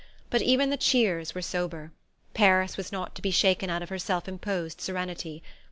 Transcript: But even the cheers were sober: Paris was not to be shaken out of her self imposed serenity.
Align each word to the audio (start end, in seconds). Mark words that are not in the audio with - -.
But 0.31 0.41
even 0.41 0.71
the 0.71 0.77
cheers 0.77 1.35
were 1.35 1.43
sober: 1.43 1.91
Paris 2.33 2.75
was 2.75 2.91
not 2.91 3.13
to 3.13 3.21
be 3.21 3.29
shaken 3.29 3.69
out 3.69 3.83
of 3.83 3.89
her 3.89 3.99
self 3.99 4.27
imposed 4.27 4.81
serenity. 4.81 5.43